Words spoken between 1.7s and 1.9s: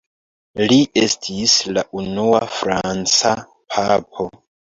la